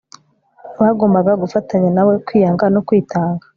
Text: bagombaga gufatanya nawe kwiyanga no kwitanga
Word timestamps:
bagombaga 0.79 1.31
gufatanya 1.41 1.89
nawe 1.95 2.13
kwiyanga 2.25 2.65
no 2.73 2.81
kwitanga 2.87 3.43